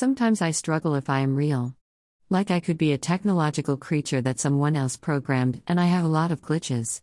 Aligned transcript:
Sometimes 0.00 0.40
I 0.40 0.52
struggle 0.52 0.94
if 0.94 1.10
I 1.10 1.18
am 1.18 1.34
real. 1.34 1.74
Like 2.30 2.52
I 2.52 2.60
could 2.60 2.78
be 2.78 2.92
a 2.92 2.98
technological 2.98 3.76
creature 3.76 4.20
that 4.20 4.38
someone 4.38 4.76
else 4.76 4.96
programmed, 4.96 5.60
and 5.66 5.80
I 5.80 5.86
have 5.86 6.04
a 6.04 6.14
lot 6.20 6.30
of 6.30 6.40
glitches. 6.40 7.02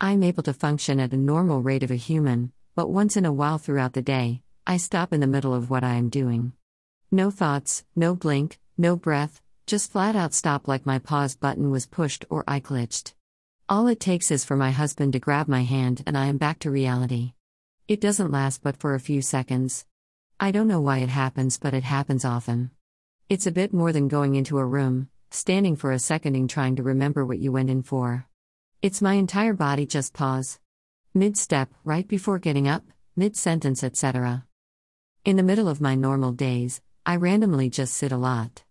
I'm 0.00 0.24
able 0.24 0.42
to 0.42 0.52
function 0.52 0.98
at 0.98 1.12
a 1.12 1.16
normal 1.16 1.62
rate 1.62 1.84
of 1.84 1.92
a 1.92 2.06
human, 2.10 2.50
but 2.74 2.90
once 2.90 3.16
in 3.16 3.24
a 3.24 3.32
while 3.32 3.58
throughout 3.58 3.92
the 3.92 4.02
day, 4.02 4.42
I 4.66 4.78
stop 4.78 5.12
in 5.12 5.20
the 5.20 5.28
middle 5.28 5.54
of 5.54 5.70
what 5.70 5.84
I 5.84 5.94
am 5.94 6.08
doing. 6.08 6.52
No 7.12 7.30
thoughts, 7.30 7.84
no 7.94 8.16
blink, 8.16 8.58
no 8.76 8.96
breath, 8.96 9.40
just 9.68 9.92
flat 9.92 10.16
out 10.16 10.34
stop 10.34 10.66
like 10.66 10.84
my 10.84 10.98
pause 10.98 11.36
button 11.36 11.70
was 11.70 11.86
pushed 11.86 12.24
or 12.28 12.42
I 12.48 12.58
glitched. 12.58 13.12
All 13.68 13.86
it 13.86 14.00
takes 14.00 14.32
is 14.32 14.44
for 14.44 14.56
my 14.56 14.72
husband 14.72 15.12
to 15.12 15.20
grab 15.20 15.46
my 15.46 15.62
hand 15.62 16.02
and 16.08 16.18
I 16.18 16.26
am 16.26 16.38
back 16.38 16.58
to 16.58 16.72
reality. 16.72 17.34
It 17.86 18.00
doesn't 18.00 18.32
last 18.32 18.64
but 18.64 18.78
for 18.78 18.96
a 18.96 19.06
few 19.08 19.22
seconds. 19.22 19.86
I 20.42 20.50
don't 20.50 20.66
know 20.66 20.80
why 20.80 20.98
it 20.98 21.08
happens, 21.08 21.56
but 21.56 21.72
it 21.72 21.84
happens 21.84 22.24
often. 22.24 22.72
It's 23.28 23.46
a 23.46 23.52
bit 23.52 23.72
more 23.72 23.92
than 23.92 24.08
going 24.08 24.34
into 24.34 24.58
a 24.58 24.66
room, 24.66 25.08
standing 25.30 25.76
for 25.76 25.92
a 25.92 26.00
second 26.00 26.34
and 26.34 26.50
trying 26.50 26.74
to 26.74 26.82
remember 26.82 27.24
what 27.24 27.38
you 27.38 27.52
went 27.52 27.70
in 27.70 27.84
for. 27.84 28.26
It's 28.82 29.00
my 29.00 29.14
entire 29.14 29.52
body 29.52 29.86
just 29.86 30.14
pause. 30.14 30.58
Mid 31.14 31.36
step, 31.36 31.72
right 31.84 32.08
before 32.08 32.40
getting 32.40 32.66
up, 32.66 32.82
mid 33.14 33.36
sentence, 33.36 33.84
etc. 33.84 34.44
In 35.24 35.36
the 35.36 35.44
middle 35.44 35.68
of 35.68 35.80
my 35.80 35.94
normal 35.94 36.32
days, 36.32 36.80
I 37.06 37.14
randomly 37.14 37.70
just 37.70 37.94
sit 37.94 38.10
a 38.10 38.16
lot. 38.16 38.64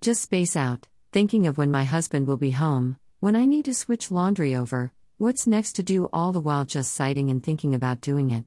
Just 0.00 0.22
space 0.22 0.56
out, 0.56 0.88
thinking 1.12 1.46
of 1.46 1.56
when 1.56 1.70
my 1.70 1.84
husband 1.84 2.26
will 2.26 2.36
be 2.36 2.50
home, 2.50 2.96
when 3.20 3.36
I 3.36 3.44
need 3.44 3.66
to 3.66 3.74
switch 3.74 4.10
laundry 4.10 4.56
over, 4.56 4.90
what's 5.18 5.46
next 5.46 5.74
to 5.74 5.84
do, 5.84 6.08
all 6.12 6.32
the 6.32 6.40
while 6.40 6.64
just 6.64 6.92
sighting 6.92 7.30
and 7.30 7.40
thinking 7.40 7.76
about 7.76 8.00
doing 8.00 8.32
it. 8.32 8.44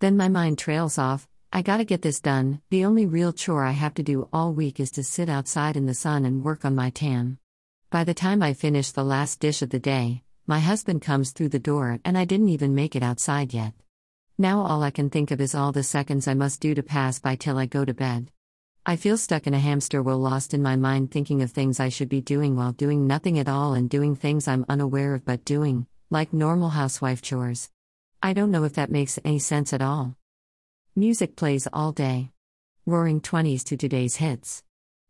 Then 0.00 0.16
my 0.16 0.28
mind 0.28 0.58
trails 0.58 0.98
off, 0.98 1.28
I 1.50 1.62
gotta 1.62 1.84
get 1.84 2.02
this 2.02 2.20
done. 2.20 2.60
The 2.68 2.84
only 2.84 3.06
real 3.06 3.32
chore 3.32 3.64
I 3.64 3.70
have 3.70 3.94
to 3.94 4.02
do 4.02 4.28
all 4.34 4.52
week 4.52 4.78
is 4.78 4.90
to 4.92 5.02
sit 5.02 5.30
outside 5.30 5.78
in 5.78 5.86
the 5.86 5.94
sun 5.94 6.26
and 6.26 6.44
work 6.44 6.64
on 6.66 6.74
my 6.74 6.90
tan. 6.90 7.38
By 7.88 8.04
the 8.04 8.12
time 8.12 8.42
I 8.42 8.52
finish 8.52 8.90
the 8.90 9.02
last 9.02 9.40
dish 9.40 9.62
of 9.62 9.70
the 9.70 9.78
day, 9.78 10.24
my 10.46 10.60
husband 10.60 11.00
comes 11.00 11.30
through 11.30 11.48
the 11.48 11.58
door 11.58 12.00
and 12.04 12.18
I 12.18 12.26
didn't 12.26 12.50
even 12.50 12.74
make 12.74 12.94
it 12.94 13.02
outside 13.02 13.54
yet. 13.54 13.72
Now 14.36 14.60
all 14.60 14.82
I 14.82 14.90
can 14.90 15.08
think 15.08 15.30
of 15.30 15.40
is 15.40 15.54
all 15.54 15.72
the 15.72 15.82
seconds 15.82 16.28
I 16.28 16.34
must 16.34 16.60
do 16.60 16.74
to 16.74 16.82
pass 16.82 17.18
by 17.18 17.34
till 17.34 17.56
I 17.56 17.64
go 17.64 17.82
to 17.82 17.94
bed. 17.94 18.30
I 18.84 18.96
feel 18.96 19.16
stuck 19.16 19.46
in 19.46 19.54
a 19.54 19.58
hamster 19.58 20.02
wheel, 20.02 20.18
lost 20.18 20.52
in 20.52 20.62
my 20.62 20.76
mind, 20.76 21.10
thinking 21.10 21.40
of 21.40 21.50
things 21.50 21.80
I 21.80 21.88
should 21.88 22.10
be 22.10 22.20
doing 22.20 22.56
while 22.56 22.72
doing 22.72 23.06
nothing 23.06 23.38
at 23.38 23.48
all 23.48 23.72
and 23.72 23.88
doing 23.88 24.16
things 24.16 24.46
I'm 24.46 24.66
unaware 24.68 25.14
of 25.14 25.24
but 25.24 25.46
doing, 25.46 25.86
like 26.10 26.34
normal 26.34 26.68
housewife 26.68 27.22
chores. 27.22 27.70
I 28.22 28.34
don't 28.34 28.50
know 28.50 28.64
if 28.64 28.74
that 28.74 28.90
makes 28.90 29.18
any 29.24 29.38
sense 29.38 29.72
at 29.72 29.80
all. 29.80 30.17
Music 30.98 31.36
plays 31.36 31.68
all 31.72 31.92
day. 31.92 32.32
Roaring 32.84 33.20
20s 33.20 33.62
to 33.62 33.76
today's 33.76 34.16
hits. 34.16 34.64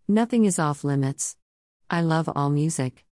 Nothing 0.06 0.44
is 0.44 0.58
off 0.58 0.84
limits. 0.84 1.34
I 1.88 2.02
love 2.02 2.28
all 2.36 2.50
music. 2.50 3.06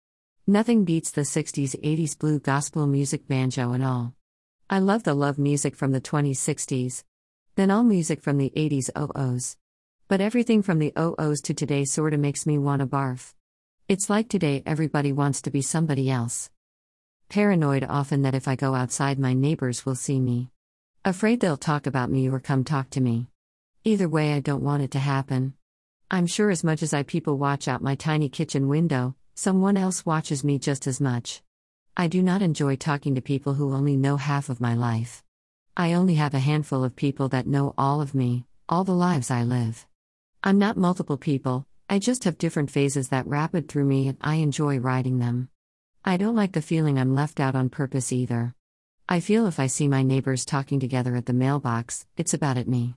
Nothing 0.46 0.84
beats 0.84 1.10
the 1.10 1.22
60s 1.22 1.74
80s 1.82 2.18
blue 2.18 2.38
gospel 2.38 2.86
music, 2.86 3.26
banjo, 3.26 3.72
and 3.72 3.82
all. 3.82 4.12
I 4.68 4.80
love 4.80 5.04
the 5.04 5.14
love 5.14 5.38
music 5.38 5.74
from 5.74 5.92
the 5.92 6.02
20s 6.02 6.32
60s. 6.32 7.02
Then 7.54 7.70
all 7.70 7.82
music 7.82 8.20
from 8.20 8.36
the 8.36 8.52
80s 8.54 8.90
00s. 8.90 9.56
But 10.06 10.20
everything 10.20 10.60
from 10.60 10.78
the 10.78 10.92
00s 10.94 11.42
to 11.44 11.54
today 11.54 11.86
sorta 11.86 12.18
makes 12.18 12.44
me 12.44 12.58
wanna 12.58 12.86
barf. 12.86 13.32
It's 13.88 14.10
like 14.10 14.28
today 14.28 14.62
everybody 14.66 15.14
wants 15.14 15.40
to 15.40 15.50
be 15.50 15.62
somebody 15.62 16.10
else. 16.10 16.50
Paranoid 17.30 17.86
often 17.88 18.20
that 18.20 18.34
if 18.34 18.46
I 18.46 18.54
go 18.54 18.74
outside, 18.74 19.18
my 19.18 19.32
neighbors 19.32 19.86
will 19.86 19.94
see 19.94 20.20
me. 20.20 20.50
Afraid 21.06 21.38
they'll 21.38 21.56
talk 21.56 21.86
about 21.86 22.10
me 22.10 22.28
or 22.28 22.40
come 22.40 22.64
talk 22.64 22.90
to 22.90 23.00
me. 23.00 23.28
Either 23.84 24.08
way, 24.08 24.32
I 24.32 24.40
don't 24.40 24.64
want 24.64 24.82
it 24.82 24.90
to 24.90 24.98
happen. 24.98 25.54
I'm 26.10 26.26
sure 26.26 26.50
as 26.50 26.64
much 26.64 26.82
as 26.82 26.92
I 26.92 27.04
people 27.04 27.38
watch 27.38 27.68
out 27.68 27.80
my 27.80 27.94
tiny 27.94 28.28
kitchen 28.28 28.66
window, 28.66 29.14
someone 29.36 29.76
else 29.76 30.04
watches 30.04 30.42
me 30.42 30.58
just 30.58 30.88
as 30.88 31.00
much. 31.00 31.42
I 31.96 32.08
do 32.08 32.24
not 32.24 32.42
enjoy 32.42 32.74
talking 32.74 33.14
to 33.14 33.20
people 33.20 33.54
who 33.54 33.72
only 33.72 33.96
know 33.96 34.16
half 34.16 34.48
of 34.48 34.60
my 34.60 34.74
life. 34.74 35.22
I 35.76 35.92
only 35.92 36.16
have 36.16 36.34
a 36.34 36.40
handful 36.40 36.82
of 36.82 36.96
people 36.96 37.28
that 37.28 37.46
know 37.46 37.72
all 37.78 38.00
of 38.00 38.12
me, 38.12 38.44
all 38.68 38.82
the 38.82 38.90
lives 38.90 39.30
I 39.30 39.44
live. 39.44 39.86
I'm 40.42 40.58
not 40.58 40.76
multiple 40.76 41.18
people, 41.18 41.68
I 41.88 42.00
just 42.00 42.24
have 42.24 42.36
different 42.36 42.72
phases 42.72 43.10
that 43.10 43.28
rapid 43.28 43.68
through 43.68 43.84
me 43.84 44.08
and 44.08 44.18
I 44.22 44.42
enjoy 44.42 44.80
riding 44.80 45.20
them. 45.20 45.50
I 46.04 46.16
don't 46.16 46.34
like 46.34 46.50
the 46.50 46.60
feeling 46.60 46.98
I'm 46.98 47.14
left 47.14 47.38
out 47.38 47.54
on 47.54 47.68
purpose 47.68 48.12
either. 48.12 48.55
I 49.08 49.20
feel 49.20 49.46
if 49.46 49.60
I 49.60 49.68
see 49.68 49.86
my 49.86 50.02
neighbors 50.02 50.44
talking 50.44 50.80
together 50.80 51.14
at 51.14 51.26
the 51.26 51.32
mailbox, 51.32 52.06
it's 52.16 52.34
about 52.34 52.58
at 52.58 52.66
me. 52.66 52.96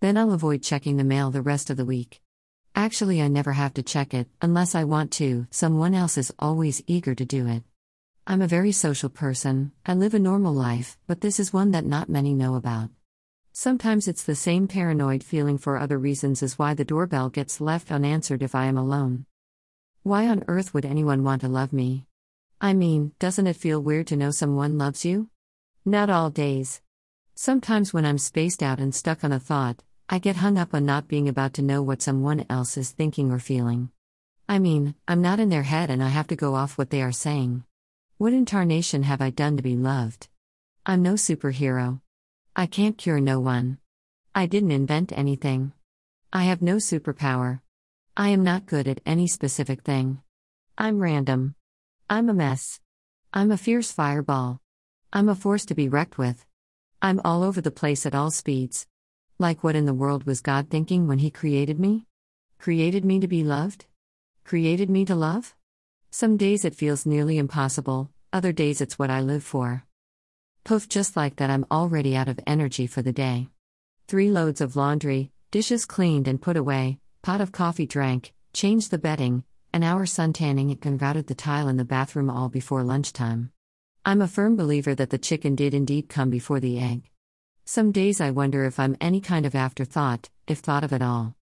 Then 0.00 0.18
I'll 0.18 0.34
avoid 0.34 0.62
checking 0.62 0.98
the 0.98 1.04
mail 1.04 1.30
the 1.30 1.40
rest 1.40 1.70
of 1.70 1.78
the 1.78 1.84
week. 1.86 2.20
Actually, 2.74 3.22
I 3.22 3.28
never 3.28 3.54
have 3.54 3.72
to 3.74 3.82
check 3.82 4.12
it, 4.12 4.28
unless 4.42 4.74
I 4.74 4.84
want 4.84 5.12
to, 5.12 5.46
someone 5.50 5.94
else 5.94 6.18
is 6.18 6.30
always 6.38 6.82
eager 6.86 7.14
to 7.14 7.24
do 7.24 7.46
it. 7.46 7.62
I'm 8.26 8.42
a 8.42 8.46
very 8.46 8.70
social 8.70 9.08
person, 9.08 9.72
I 9.86 9.94
live 9.94 10.12
a 10.12 10.18
normal 10.18 10.52
life, 10.52 10.98
but 11.06 11.22
this 11.22 11.40
is 11.40 11.54
one 11.54 11.70
that 11.70 11.86
not 11.86 12.10
many 12.10 12.34
know 12.34 12.56
about. 12.56 12.90
Sometimes 13.54 14.08
it's 14.08 14.24
the 14.24 14.34
same 14.34 14.68
paranoid 14.68 15.24
feeling 15.24 15.56
for 15.56 15.78
other 15.78 15.98
reasons 15.98 16.42
as 16.42 16.58
why 16.58 16.74
the 16.74 16.84
doorbell 16.84 17.30
gets 17.30 17.62
left 17.62 17.90
unanswered 17.90 18.42
if 18.42 18.54
I 18.54 18.66
am 18.66 18.76
alone. 18.76 19.24
Why 20.02 20.28
on 20.28 20.44
earth 20.48 20.74
would 20.74 20.84
anyone 20.84 21.24
want 21.24 21.40
to 21.40 21.48
love 21.48 21.72
me? 21.72 22.04
I 22.60 22.74
mean, 22.74 23.12
doesn't 23.18 23.46
it 23.46 23.56
feel 23.56 23.80
weird 23.80 24.06
to 24.08 24.16
know 24.16 24.30
someone 24.30 24.76
loves 24.76 25.06
you? 25.06 25.30
Not 25.88 26.10
all 26.10 26.30
days. 26.30 26.82
Sometimes 27.36 27.94
when 27.94 28.04
I'm 28.04 28.18
spaced 28.18 28.60
out 28.60 28.80
and 28.80 28.92
stuck 28.92 29.22
on 29.22 29.30
a 29.30 29.38
thought, 29.38 29.84
I 30.08 30.18
get 30.18 30.34
hung 30.34 30.58
up 30.58 30.74
on 30.74 30.84
not 30.84 31.06
being 31.06 31.28
about 31.28 31.54
to 31.54 31.62
know 31.62 31.80
what 31.80 32.02
someone 32.02 32.44
else 32.50 32.76
is 32.76 32.90
thinking 32.90 33.30
or 33.30 33.38
feeling. 33.38 33.90
I 34.48 34.58
mean, 34.58 34.96
I'm 35.06 35.22
not 35.22 35.38
in 35.38 35.48
their 35.48 35.62
head 35.62 35.88
and 35.88 36.02
I 36.02 36.08
have 36.08 36.26
to 36.26 36.34
go 36.34 36.56
off 36.56 36.76
what 36.76 36.90
they 36.90 37.02
are 37.02 37.12
saying. 37.12 37.62
What 38.18 38.32
incarnation 38.32 39.04
have 39.04 39.20
I 39.20 39.30
done 39.30 39.56
to 39.58 39.62
be 39.62 39.76
loved? 39.76 40.26
I'm 40.84 41.02
no 41.02 41.12
superhero. 41.14 42.00
I 42.56 42.66
can't 42.66 42.98
cure 42.98 43.20
no 43.20 43.38
one. 43.38 43.78
I 44.34 44.46
didn't 44.46 44.72
invent 44.72 45.12
anything. 45.12 45.70
I 46.32 46.42
have 46.46 46.62
no 46.62 46.78
superpower. 46.78 47.60
I 48.16 48.30
am 48.30 48.42
not 48.42 48.66
good 48.66 48.88
at 48.88 49.02
any 49.06 49.28
specific 49.28 49.82
thing. 49.82 50.20
I'm 50.76 50.98
random. 50.98 51.54
I'm 52.10 52.28
a 52.28 52.34
mess. 52.34 52.80
I'm 53.32 53.52
a 53.52 53.56
fierce 53.56 53.92
fireball. 53.92 54.60
I'm 55.12 55.28
a 55.28 55.34
force 55.34 55.64
to 55.66 55.74
be 55.74 55.88
wrecked 55.88 56.18
with. 56.18 56.44
I'm 57.00 57.20
all 57.24 57.42
over 57.42 57.60
the 57.60 57.70
place 57.70 58.06
at 58.06 58.14
all 58.14 58.30
speeds. 58.30 58.86
Like 59.38 59.62
what 59.62 59.76
in 59.76 59.86
the 59.86 59.94
world 59.94 60.24
was 60.24 60.40
God 60.40 60.68
thinking 60.68 61.06
when 61.06 61.18
He 61.18 61.30
created 61.30 61.78
me? 61.78 62.06
Created 62.58 63.04
me 63.04 63.20
to 63.20 63.28
be 63.28 63.44
loved? 63.44 63.86
Created 64.44 64.90
me 64.90 65.04
to 65.04 65.14
love? 65.14 65.54
Some 66.10 66.36
days 66.36 66.64
it 66.64 66.74
feels 66.74 67.06
nearly 67.06 67.38
impossible, 67.38 68.10
other 68.32 68.52
days 68.52 68.80
it's 68.80 68.98
what 68.98 69.10
I 69.10 69.20
live 69.20 69.44
for. 69.44 69.84
Poof, 70.64 70.88
just 70.88 71.16
like 71.16 71.36
that, 71.36 71.50
I'm 71.50 71.66
already 71.70 72.16
out 72.16 72.28
of 72.28 72.40
energy 72.46 72.86
for 72.86 73.02
the 73.02 73.12
day. 73.12 73.48
Three 74.08 74.30
loads 74.30 74.60
of 74.60 74.74
laundry, 74.74 75.30
dishes 75.50 75.86
cleaned 75.86 76.26
and 76.26 76.42
put 76.42 76.56
away, 76.56 76.98
pot 77.22 77.40
of 77.40 77.52
coffee 77.52 77.86
drank, 77.86 78.32
changed 78.52 78.90
the 78.90 78.98
bedding, 78.98 79.44
an 79.72 79.82
hour 79.82 80.06
suntanning 80.06 80.70
and 80.70 80.80
converted 80.80 81.28
the 81.28 81.34
tile 81.34 81.68
in 81.68 81.76
the 81.76 81.84
bathroom 81.84 82.28
all 82.28 82.48
before 82.48 82.82
lunchtime. 82.82 83.52
I'm 84.08 84.22
a 84.22 84.28
firm 84.28 84.54
believer 84.54 84.94
that 84.94 85.10
the 85.10 85.18
chicken 85.18 85.56
did 85.56 85.74
indeed 85.74 86.08
come 86.08 86.30
before 86.30 86.60
the 86.60 86.78
egg. 86.78 87.10
Some 87.64 87.90
days 87.90 88.20
I 88.20 88.30
wonder 88.30 88.64
if 88.64 88.78
I'm 88.78 88.96
any 89.00 89.20
kind 89.20 89.44
of 89.44 89.56
afterthought, 89.56 90.30
if 90.46 90.60
thought 90.60 90.84
of 90.84 90.92
at 90.92 91.02
all. 91.02 91.34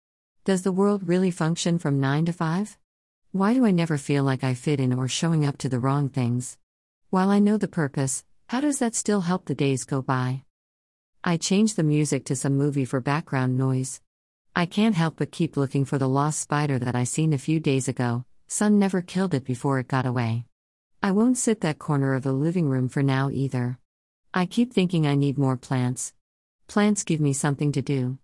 Does 0.46 0.62
the 0.62 0.72
world 0.72 1.06
really 1.06 1.30
function 1.30 1.78
from 1.78 2.00
9 2.00 2.24
to 2.28 2.32
5? 2.32 2.78
Why 3.34 3.54
do 3.54 3.66
I 3.66 3.72
never 3.72 3.98
feel 3.98 4.24
like 4.24 4.46
I 4.46 4.54
fit 4.54 4.80
in 4.80 4.94
or 4.94 5.10
showing 5.10 5.46
up 5.46 5.58
to 5.58 5.68
the 5.68 5.78
wrong 5.78 6.08
things? 6.08 6.58
While 7.10 7.30
I 7.30 7.40
know 7.40 7.58
the 7.58 7.68
purpose, 7.68 8.24
how 8.48 8.62
does 8.62 8.80
that 8.80 8.96
still 8.96 9.20
help 9.20 9.44
the 9.44 9.56
days 9.56 9.84
go 9.84 10.02
by? 10.02 10.44
I 11.22 11.36
change 11.36 11.76
the 11.76 11.84
music 11.84 12.24
to 12.28 12.36
some 12.38 12.56
movie 12.56 12.86
for 12.86 13.02
background 13.02 13.58
noise. 13.58 14.00
I 14.56 14.68
can't 14.68 14.96
help 14.96 15.18
but 15.18 15.34
keep 15.34 15.58
looking 15.58 15.84
for 15.84 15.98
the 15.98 16.08
lost 16.08 16.40
spider 16.40 16.80
that 16.80 16.96
I 16.96 17.04
seen 17.04 17.34
a 17.34 17.38
few 17.38 17.60
days 17.60 17.90
ago. 17.90 18.24
Sun 18.48 18.80
never 18.80 19.02
killed 19.02 19.34
it 19.34 19.44
before 19.44 19.80
it 19.80 19.90
got 19.90 20.06
away. 20.06 20.46
I 21.06 21.12
won't 21.12 21.38
sit 21.38 21.60
that 21.60 21.80
corner 21.80 22.14
of 22.14 22.24
the 22.24 22.32
living 22.32 22.70
room 22.70 22.88
for 22.88 23.04
now 23.04 23.30
either. 23.30 23.78
I 24.34 24.46
keep 24.46 24.72
thinking 24.72 25.06
I 25.06 25.16
need 25.16 25.38
more 25.38 25.58
plants. 25.58 26.14
Plants 26.68 27.04
give 27.04 27.20
me 27.20 27.34
something 27.34 27.74
to 27.74 27.82
do. 27.82 28.20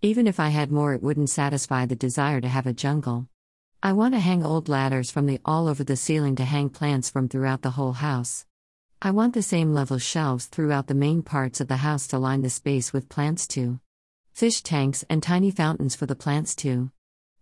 Even 0.00 0.28
if 0.28 0.38
I 0.38 0.50
had 0.50 0.70
more, 0.70 0.94
it 0.94 1.02
wouldn't 1.02 1.28
satisfy 1.28 1.86
the 1.86 1.96
desire 1.96 2.40
to 2.40 2.46
have 2.46 2.68
a 2.68 2.72
jungle. 2.72 3.26
I 3.82 3.94
want 3.94 4.14
to 4.14 4.20
hang 4.20 4.44
old 4.44 4.68
ladders 4.68 5.10
from 5.10 5.26
the 5.26 5.40
all 5.44 5.66
over 5.66 5.82
the 5.82 5.96
ceiling 5.96 6.36
to 6.36 6.44
hang 6.44 6.68
plants 6.70 7.10
from 7.10 7.28
throughout 7.28 7.62
the 7.62 7.70
whole 7.70 7.94
house. 7.94 8.46
I 9.02 9.10
want 9.10 9.34
the 9.34 9.42
same 9.42 9.74
level 9.74 9.98
shelves 9.98 10.46
throughout 10.46 10.86
the 10.86 10.94
main 10.94 11.24
parts 11.24 11.60
of 11.60 11.66
the 11.66 11.78
house 11.78 12.06
to 12.06 12.18
line 12.20 12.42
the 12.42 12.48
space 12.50 12.92
with 12.92 13.08
plants 13.08 13.48
too. 13.48 13.80
Fish 14.32 14.62
tanks 14.62 15.04
and 15.10 15.20
tiny 15.20 15.50
fountains 15.50 15.96
for 15.96 16.06
the 16.06 16.14
plants 16.14 16.54
too. 16.54 16.92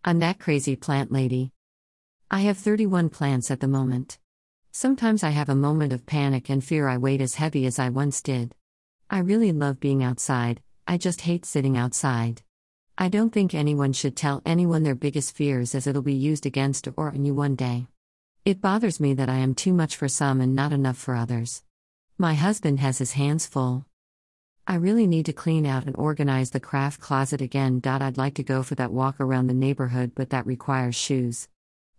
I'm 0.02 0.20
that 0.20 0.38
crazy 0.38 0.76
plant 0.76 1.12
lady. 1.12 1.52
I 2.31 2.41
have 2.41 2.56
31 2.56 3.11
plants 3.11 3.50
at 3.50 3.61
the 3.61 3.69
moment. 3.69 4.19
Sometimes 4.81 5.25
I 5.25 5.31
have 5.31 5.49
a 5.49 5.57
moment 5.57 5.93
of 5.93 6.07
panic 6.07 6.49
and 6.49 6.63
fear 6.63 6.87
I 6.87 6.99
weighed 6.99 7.21
as 7.21 7.35
heavy 7.35 7.67
as 7.67 7.81
I 7.81 7.89
once 7.89 8.23
did. 8.23 8.55
I 9.11 9.19
really 9.19 9.51
love 9.51 9.81
being 9.81 10.05
outside, 10.05 10.63
I 10.87 10.99
just 10.99 11.23
hate 11.23 11.45
sitting 11.45 11.77
outside. 11.77 12.43
I 12.97 13.09
don't 13.09 13.31
think 13.31 13.55
anyone 13.55 13.93
should 13.93 14.15
tell 14.15 14.41
anyone 14.47 14.85
their 14.85 14.95
biggest 14.95 15.35
fears 15.35 15.75
as 15.75 15.89
it'll 15.89 16.03
be 16.03 16.15
used 16.15 16.47
against 16.47 16.87
or 16.97 17.09
on 17.09 17.25
you 17.25 17.35
one 17.35 17.57
day. 17.57 17.89
It 18.45 18.61
bothers 18.61 19.01
me 19.01 19.15
that 19.15 19.29
I 19.29 19.39
am 19.39 19.57
too 19.57 19.73
much 19.73 19.97
for 19.97 20.07
some 20.07 20.41
and 20.41 20.55
not 20.55 20.73
enough 20.73 20.97
for 20.97 21.17
others. 21.17 21.65
My 22.17 22.35
husband 22.35 22.79
has 22.79 22.99
his 22.99 23.15
hands 23.15 23.47
full. 23.47 23.85
I 24.65 24.77
really 24.77 25.09
need 25.09 25.27
to 25.27 25.33
clean 25.33 25.67
out 25.67 25.87
and 25.87 25.97
organize 25.97 26.51
the 26.51 26.61
craft 26.61 27.01
closet 27.01 27.41
again. 27.41 27.83
I'd 27.85 28.17
like 28.17 28.35
to 28.35 28.45
go 28.45 28.63
for 28.63 28.77
that 28.77 28.93
walk 28.93 29.17
around 29.19 29.49
the 29.49 29.55
neighborhood, 29.55 30.13
but 30.15 30.31
that 30.31 30.47
requires 30.47 30.95
shoes. 30.95 31.49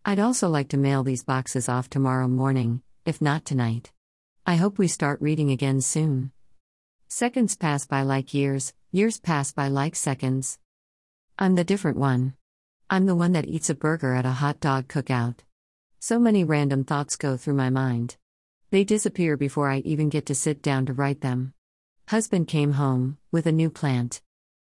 I'd 0.05 0.19
also 0.19 0.47
like 0.47 0.69
to 0.69 0.77
mail 0.77 1.03
these 1.03 1.25
boxes 1.25 1.67
off 1.67 1.89
tomorrow 1.89 2.27
morning, 2.27 2.81
if 3.05 3.21
not 3.21 3.43
tonight. 3.43 3.91
I 4.45 4.55
hope 4.55 4.77
we 4.77 4.87
start 4.87 5.21
reading 5.21 5.51
again 5.51 5.81
soon. 5.81 6.31
Seconds 7.09 7.55
pass 7.57 7.85
by 7.85 8.03
like 8.03 8.33
years, 8.33 8.73
years 8.91 9.19
pass 9.19 9.51
by 9.51 9.67
like 9.67 9.95
seconds. 9.95 10.57
I'm 11.37 11.55
the 11.55 11.65
different 11.65 11.97
one. 11.97 12.33
I'm 12.89 13.07
the 13.07 13.15
one 13.15 13.33
that 13.33 13.47
eats 13.47 13.69
a 13.69 13.75
burger 13.75 14.15
at 14.15 14.25
a 14.25 14.31
hot 14.31 14.61
dog 14.61 14.87
cookout. 14.87 15.39
So 15.99 16.17
many 16.17 16.45
random 16.45 16.85
thoughts 16.85 17.17
go 17.17 17.35
through 17.35 17.55
my 17.55 17.69
mind. 17.69 18.15
They 18.71 18.85
disappear 18.85 19.35
before 19.35 19.69
I 19.69 19.79
even 19.79 20.09
get 20.09 20.25
to 20.27 20.35
sit 20.35 20.61
down 20.61 20.85
to 20.85 20.93
write 20.93 21.21
them. 21.21 21.53
Husband 22.07 22.47
came 22.47 22.73
home 22.73 23.17
with 23.31 23.45
a 23.45 23.51
new 23.51 23.69
plant. 23.69 24.21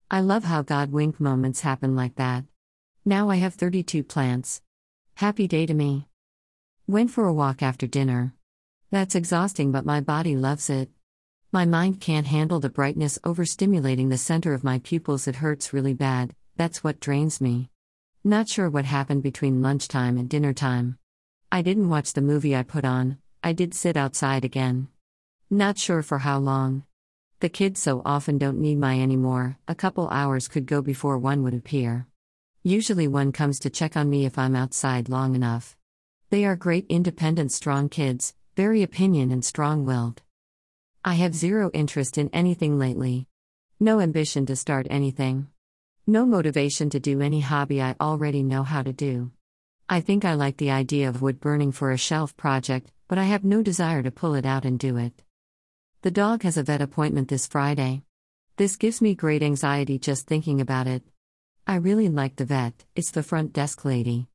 I 0.10 0.22
love 0.22 0.46
how 0.46 0.62
God 0.62 0.92
wink 0.92 1.20
moments 1.20 1.62
happen 1.62 1.96
like 1.96 2.16
that. 2.16 2.46
Now 3.04 3.30
I 3.30 3.36
have 3.36 3.56
32 3.56 4.04
plants. 4.04 4.62
Happy 5.20 5.48
day 5.48 5.66
to 5.66 5.74
me. 5.74 6.10
Went 6.88 7.10
for 7.10 7.26
a 7.26 7.34
walk 7.34 7.64
after 7.64 7.88
dinner. 7.88 8.34
That's 8.92 9.16
exhausting, 9.16 9.72
but 9.72 9.86
my 9.86 10.02
body 10.02 10.36
loves 10.36 10.70
it. 10.70 10.90
My 11.54 11.64
mind 11.64 12.02
can't 12.02 12.28
handle 12.28 12.60
the 12.60 12.70
brightness 12.70 13.18
overstimulating 13.24 14.10
the 14.10 14.18
center 14.18 14.54
of 14.54 14.66
my 14.66 14.80
pupils, 14.80 15.26
it 15.26 15.38
hurts 15.38 15.72
really 15.72 15.94
bad, 15.94 16.36
that's 16.58 16.84
what 16.84 17.00
drains 17.00 17.40
me. 17.40 17.70
Not 18.26 18.50
sure 18.50 18.70
what 18.70 18.84
happened 18.84 19.24
between 19.24 19.62
lunchtime 19.62 20.18
and 20.18 20.28
dinner 20.28 20.52
time. 20.52 20.98
I 21.50 21.62
didn't 21.62 21.88
watch 21.88 22.12
the 22.12 22.22
movie 22.22 22.54
I 22.54 22.64
put 22.64 22.84
on, 22.84 23.18
I 23.42 23.54
did 23.54 23.74
sit 23.74 23.96
outside 23.96 24.44
again. 24.44 24.90
Not 25.50 25.78
sure 25.78 26.04
for 26.04 26.18
how 26.18 26.40
long. 26.40 26.84
The 27.40 27.48
kids 27.48 27.80
so 27.80 28.02
often 28.04 28.38
don't 28.38 28.60
need 28.60 28.80
my 28.80 29.00
anymore, 29.00 29.60
a 29.66 29.76
couple 29.76 30.10
hours 30.10 30.50
could 30.50 30.66
go 30.66 30.82
before 30.82 31.18
one 31.18 31.42
would 31.44 31.54
appear. 31.54 32.06
Usually 32.68 33.08
one 33.08 33.32
comes 33.32 33.60
to 33.60 33.70
check 33.70 33.96
on 33.96 34.10
me 34.10 34.26
if 34.26 34.40
I'm 34.40 34.56
outside 34.56 35.08
long 35.08 35.36
enough. 35.36 35.78
They 36.32 36.46
are 36.46 36.56
great 36.56 36.88
independent 36.90 37.52
strong 37.52 37.90
kids, 37.90 38.34
very 38.56 38.82
opinion 38.82 39.30
and 39.30 39.46
strong-willed. 39.46 40.24
I 41.04 41.14
have 41.14 41.36
zero 41.36 41.70
interest 41.76 42.18
in 42.18 42.32
anything 42.34 42.80
lately. 42.80 43.28
No 43.80 44.00
ambition 44.00 44.48
to 44.48 44.56
start 44.56 44.88
anything. 44.90 45.46
No 46.08 46.26
motivation 46.26 46.90
to 46.90 47.00
do 47.00 47.22
any 47.22 47.42
hobby 47.42 47.84
I 47.84 47.96
already 48.02 48.42
know 48.42 48.64
how 48.64 48.82
to 48.82 48.92
do. 48.92 49.32
I 49.88 50.02
think 50.02 50.26
I 50.26 50.34
like 50.34 50.58
the 50.58 50.72
idea 50.72 51.08
of 51.08 51.22
wood 51.22 51.40
burning 51.40 51.72
for 51.72 51.92
a 51.92 51.98
shelf 51.98 52.36
project, 52.36 52.92
but 53.08 53.20
I 53.20 53.26
have 53.26 53.44
no 53.44 53.62
desire 53.62 54.02
to 54.02 54.10
pull 54.10 54.34
it 54.34 54.44
out 54.44 54.66
and 54.66 54.80
do 54.80 54.98
it. 54.98 55.22
The 56.02 56.10
dog 56.10 56.42
has 56.42 56.58
a 56.58 56.64
vet 56.64 56.82
appointment 56.82 57.28
this 57.28 57.46
Friday. 57.46 58.02
This 58.58 58.76
gives 58.76 59.04
me 59.04 59.14
great 59.14 59.44
anxiety 59.44 60.00
just 60.00 60.26
thinking 60.26 60.60
about 60.60 60.88
it. 60.88 61.04
I 61.68 61.78
really 61.78 62.10
like 62.10 62.36
the 62.36 62.46
vet, 62.46 62.86
it's 62.96 63.10
the 63.10 63.24
front 63.24 63.52
desk 63.52 63.86
lady. 63.86 64.28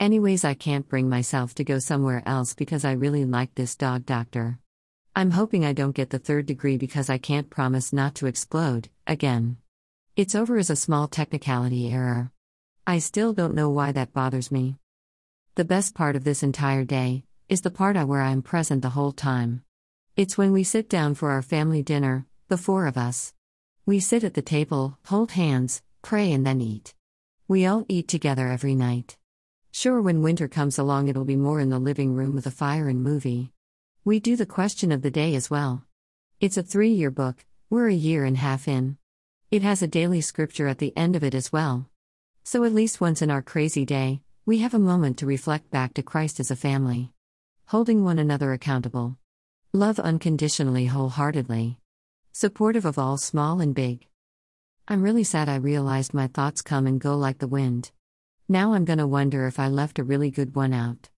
Anyways, 0.00 0.44
I 0.44 0.54
can't 0.54 0.88
bring 0.88 1.08
myself 1.08 1.54
to 1.54 1.64
go 1.64 1.78
somewhere 1.78 2.24
else 2.26 2.54
because 2.54 2.84
I 2.84 2.90
really 2.90 3.24
like 3.24 3.54
this 3.54 3.76
dog 3.76 4.04
doctor. 4.04 4.58
I'm 5.14 5.30
hoping 5.30 5.64
I 5.64 5.74
don't 5.74 5.94
get 5.94 6.10
the 6.10 6.18
third 6.18 6.46
degree 6.46 6.76
because 6.76 7.08
I 7.08 7.18
can't 7.18 7.48
promise 7.48 7.92
not 7.92 8.16
to 8.16 8.26
explode, 8.26 8.88
again. 9.06 9.58
It's 10.16 10.34
over 10.34 10.58
as 10.58 10.70
a 10.70 10.76
small 10.76 11.06
technicality 11.06 11.92
error. 11.92 12.32
I 12.84 12.98
still 12.98 13.32
don't 13.32 13.54
know 13.54 13.70
why 13.70 13.92
that 13.92 14.12
bothers 14.12 14.50
me. 14.50 14.74
The 15.54 15.64
best 15.64 15.94
part 15.94 16.16
of 16.16 16.24
this 16.24 16.42
entire 16.42 16.84
day 16.84 17.22
is 17.48 17.60
the 17.60 17.70
part 17.70 17.96
where 18.08 18.22
I 18.22 18.32
am 18.32 18.42
present 18.42 18.82
the 18.82 18.90
whole 18.90 19.12
time. 19.12 19.62
It's 20.16 20.36
when 20.36 20.50
we 20.50 20.64
sit 20.64 20.88
down 20.88 21.14
for 21.14 21.30
our 21.30 21.42
family 21.42 21.84
dinner, 21.84 22.26
the 22.48 22.58
four 22.58 22.88
of 22.88 22.96
us. 22.96 23.34
We 23.86 24.00
sit 24.00 24.24
at 24.24 24.34
the 24.34 24.42
table, 24.42 24.98
hold 25.06 25.32
hands, 25.32 25.80
pray, 26.02 26.32
and 26.32 26.46
then 26.46 26.60
eat. 26.60 26.94
We 27.48 27.64
all 27.64 27.86
eat 27.88 28.08
together 28.08 28.48
every 28.48 28.74
night. 28.74 29.16
Sure, 29.70 30.02
when 30.02 30.22
winter 30.22 30.48
comes 30.48 30.78
along, 30.78 31.08
it'll 31.08 31.24
be 31.24 31.36
more 31.36 31.60
in 31.60 31.70
the 31.70 31.78
living 31.78 32.14
room 32.14 32.34
with 32.34 32.46
a 32.46 32.50
fire 32.50 32.88
and 32.88 33.02
movie. 33.02 33.52
We 34.04 34.20
do 34.20 34.36
the 34.36 34.46
question 34.46 34.92
of 34.92 35.02
the 35.02 35.10
day 35.10 35.34
as 35.34 35.48
well. 35.48 35.84
It's 36.40 36.56
a 36.56 36.62
three 36.62 36.90
year 36.90 37.10
book, 37.10 37.44
we're 37.70 37.88
a 37.88 37.94
year 37.94 38.24
and 38.24 38.36
a 38.36 38.40
half 38.40 38.68
in. 38.68 38.98
It 39.50 39.62
has 39.62 39.80
a 39.80 39.86
daily 39.86 40.20
scripture 40.20 40.68
at 40.68 40.78
the 40.78 40.94
end 40.96 41.16
of 41.16 41.24
it 41.24 41.34
as 41.34 41.52
well. 41.52 41.88
So 42.42 42.64
at 42.64 42.74
least 42.74 43.00
once 43.00 43.22
in 43.22 43.30
our 43.30 43.42
crazy 43.42 43.84
day, 43.86 44.20
we 44.44 44.58
have 44.58 44.74
a 44.74 44.78
moment 44.78 45.18
to 45.18 45.26
reflect 45.26 45.70
back 45.70 45.94
to 45.94 46.02
Christ 46.02 46.40
as 46.40 46.50
a 46.50 46.56
family. 46.56 47.12
Holding 47.66 48.04
one 48.04 48.18
another 48.18 48.52
accountable. 48.52 49.16
Love 49.72 50.00
unconditionally, 50.00 50.86
wholeheartedly. 50.86 51.78
Supportive 52.32 52.84
of 52.84 52.98
all 52.98 53.16
small 53.16 53.60
and 53.60 53.74
big. 53.74 54.06
I'm 54.88 55.02
really 55.02 55.22
sad 55.22 55.48
I 55.48 55.56
realized 55.56 56.12
my 56.12 56.26
thoughts 56.26 56.60
come 56.60 56.88
and 56.88 57.00
go 57.00 57.16
like 57.16 57.38
the 57.38 57.46
wind. 57.46 57.92
Now 58.48 58.72
I'm 58.72 58.84
gonna 58.84 59.06
wonder 59.06 59.46
if 59.46 59.60
I 59.60 59.68
left 59.68 60.00
a 60.00 60.04
really 60.04 60.30
good 60.30 60.56
one 60.56 60.72
out. 60.72 61.08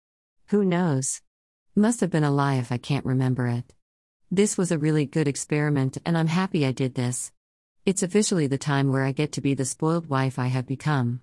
Who 0.48 0.64
knows? 0.64 1.22
Must 1.74 2.00
have 2.00 2.10
been 2.10 2.24
a 2.24 2.30
lie 2.30 2.56
if 2.56 2.70
I 2.70 2.76
can't 2.76 3.06
remember 3.06 3.46
it. 3.46 3.72
This 4.30 4.58
was 4.58 4.70
a 4.70 4.78
really 4.78 5.06
good 5.06 5.26
experiment, 5.26 5.96
and 6.04 6.16
I'm 6.16 6.26
happy 6.26 6.66
I 6.66 6.72
did 6.72 6.94
this. 6.94 7.32
It's 7.86 8.02
officially 8.02 8.46
the 8.46 8.58
time 8.58 8.92
where 8.92 9.04
I 9.04 9.12
get 9.12 9.32
to 9.32 9.40
be 9.40 9.54
the 9.54 9.64
spoiled 9.64 10.08
wife 10.08 10.38
I 10.38 10.48
have 10.48 10.66
become. 10.66 11.22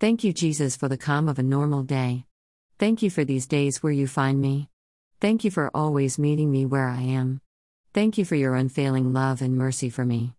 Thank 0.00 0.24
you, 0.24 0.32
Jesus, 0.32 0.74
for 0.74 0.88
the 0.88 0.98
calm 0.98 1.28
of 1.28 1.38
a 1.38 1.44
normal 1.44 1.84
day. 1.84 2.26
Thank 2.80 3.02
you 3.02 3.10
for 3.10 3.24
these 3.24 3.46
days 3.46 3.84
where 3.84 3.92
you 3.92 4.08
find 4.08 4.40
me. 4.40 4.68
Thank 5.20 5.44
you 5.44 5.52
for 5.52 5.70
always 5.72 6.18
meeting 6.18 6.50
me 6.50 6.66
where 6.66 6.88
I 6.88 7.02
am. 7.02 7.40
Thank 7.94 8.18
you 8.18 8.24
for 8.24 8.34
your 8.34 8.56
unfailing 8.56 9.12
love 9.12 9.40
and 9.40 9.56
mercy 9.56 9.90
for 9.90 10.04
me. 10.04 10.34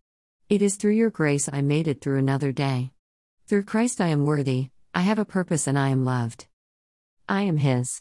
It 0.53 0.61
is 0.61 0.75
through 0.75 0.91
your 0.91 1.09
grace 1.09 1.50
I 1.51 1.61
made 1.63 1.88
it 1.88 2.00
through 2.00 2.19
another 2.19 2.51
day. 2.51 2.91
Through 3.47 3.63
Christ 3.63 4.00
I 4.00 4.09
am 4.09 4.23
worthy, 4.23 4.69
I 4.94 5.01
have 5.01 5.17
a 5.17 5.25
purpose 5.25 5.65
and 5.65 5.79
I 5.79 5.89
am 5.89 6.05
loved. 6.05 6.45
I 7.27 7.41
am 7.41 7.57
His. 7.57 8.00